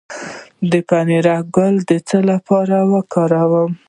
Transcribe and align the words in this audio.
د 0.71 0.73
پنیرک 0.89 1.43
ګل 1.55 1.75
د 1.89 1.91
څه 2.07 2.17
لپاره 2.29 2.77
وکاروم؟ 2.93 3.71